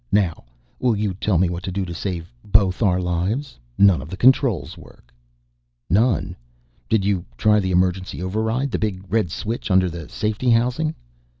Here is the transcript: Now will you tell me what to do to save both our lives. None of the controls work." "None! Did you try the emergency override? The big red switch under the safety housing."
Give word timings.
Now 0.11 0.45
will 0.79 0.95
you 0.95 1.13
tell 1.13 1.37
me 1.37 1.47
what 1.47 1.61
to 1.61 1.71
do 1.71 1.85
to 1.85 1.93
save 1.93 2.33
both 2.43 2.81
our 2.81 2.99
lives. 2.99 3.59
None 3.77 4.01
of 4.01 4.09
the 4.09 4.17
controls 4.17 4.75
work." 4.75 5.13
"None! 5.91 6.35
Did 6.89 7.05
you 7.05 7.23
try 7.37 7.59
the 7.59 7.69
emergency 7.69 8.19
override? 8.23 8.71
The 8.71 8.79
big 8.79 9.03
red 9.13 9.29
switch 9.29 9.69
under 9.69 9.91
the 9.91 10.09
safety 10.09 10.49
housing." 10.49 10.95